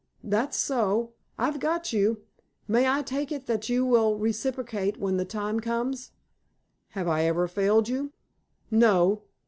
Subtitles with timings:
[0.23, 1.13] "That's so.
[1.37, 2.23] I've got you.
[2.67, 6.09] May I take it that you will reciprocate when the time comes?"
[6.97, 8.11] "Have I ever failed you?"
[8.71, 9.21] "No.